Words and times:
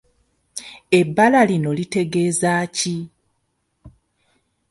Ebbala 0.99 1.41
lino 1.49 1.71
litegeeza 1.77 2.53
ki? 2.77 2.95